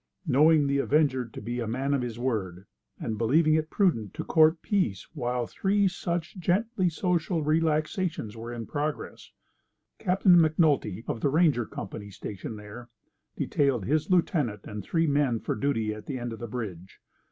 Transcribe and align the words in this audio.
Knowing 0.25 0.65
the 0.65 0.79
avenger 0.79 1.25
to 1.27 1.39
be 1.39 1.59
a 1.59 1.67
man 1.67 1.93
of 1.93 2.01
his 2.01 2.17
word, 2.17 2.65
and 2.99 3.19
believing 3.19 3.53
it 3.53 3.69
prudent 3.69 4.15
to 4.15 4.23
court 4.23 4.59
peace 4.63 5.03
while 5.13 5.45
three 5.45 5.87
such 5.87 6.35
gently 6.39 6.89
social 6.89 7.43
relaxations 7.43 8.35
were 8.35 8.51
in 8.51 8.65
progress, 8.65 9.31
Captain 9.99 10.37
McNulty, 10.37 11.03
of 11.07 11.21
the 11.21 11.29
ranger 11.29 11.65
company 11.67 12.09
stationed 12.09 12.57
there, 12.57 12.89
detailed 13.37 13.85
his 13.85 14.09
lieutenant 14.09 14.61
and 14.63 14.83
three 14.83 15.05
men 15.05 15.39
for 15.39 15.53
duty 15.53 15.93
at 15.93 16.07
the 16.07 16.17
end 16.17 16.33
of 16.33 16.39
the 16.39 16.47
bridge. 16.47 16.99